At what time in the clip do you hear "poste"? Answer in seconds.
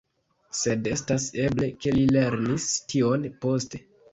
3.45-3.87